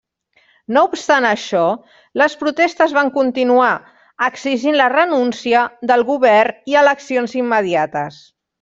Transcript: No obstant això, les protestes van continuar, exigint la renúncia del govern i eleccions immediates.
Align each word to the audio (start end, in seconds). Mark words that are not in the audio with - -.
No 0.77 0.81
obstant 0.85 1.27
això, 1.31 1.61
les 2.21 2.37
protestes 2.39 2.95
van 2.97 3.11
continuar, 3.19 3.69
exigint 4.29 4.79
la 4.81 4.89
renúncia 4.95 5.63
del 5.93 6.05
govern 6.11 6.73
i 6.75 6.81
eleccions 6.85 7.37
immediates. 7.45 8.19